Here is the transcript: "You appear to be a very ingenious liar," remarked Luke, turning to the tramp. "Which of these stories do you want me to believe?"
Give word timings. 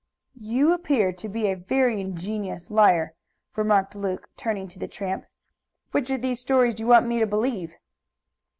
"You 0.39 0.73
appear 0.73 1.13
to 1.13 1.29
be 1.29 1.45
a 1.45 1.53
very 1.55 2.01
ingenious 2.01 2.71
liar," 2.71 3.13
remarked 3.55 3.93
Luke, 3.93 4.29
turning 4.35 4.67
to 4.69 4.79
the 4.79 4.87
tramp. 4.87 5.25
"Which 5.91 6.09
of 6.09 6.23
these 6.23 6.39
stories 6.39 6.73
do 6.73 6.81
you 6.81 6.87
want 6.87 7.05
me 7.05 7.19
to 7.19 7.27
believe?" 7.27 7.75